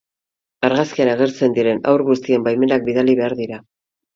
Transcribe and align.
Argazkian 0.69 1.11
agertzen 1.11 1.53
diren 1.57 1.83
haur 1.91 2.05
guztien 2.09 2.49
baimenak 2.49 2.89
bidali 2.89 3.17
behar 3.21 3.37
dira. 3.45 3.63